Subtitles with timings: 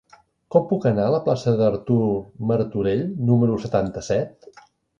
[0.53, 1.99] Com puc anar a la plaça d'Artur
[2.53, 4.53] Martorell número setanta-set?